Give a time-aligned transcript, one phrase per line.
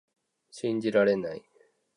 [0.49, 1.43] 信じられない